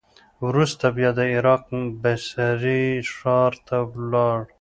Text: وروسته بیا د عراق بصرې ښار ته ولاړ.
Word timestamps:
وروسته 0.45 0.85
بیا 0.97 1.09
د 1.17 1.19
عراق 1.35 1.63
بصرې 2.01 2.85
ښار 3.15 3.53
ته 3.67 3.77
ولاړ. 3.93 4.39